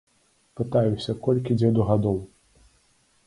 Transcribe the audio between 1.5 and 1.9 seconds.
дзеду